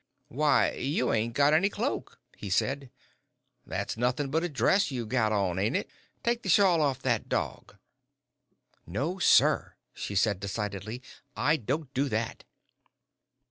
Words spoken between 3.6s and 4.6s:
"That's nothing but a